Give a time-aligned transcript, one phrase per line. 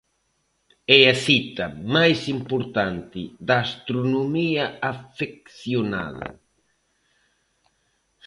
[0.99, 1.65] É a cita
[1.95, 6.29] máis importante da astronomía afeccionada.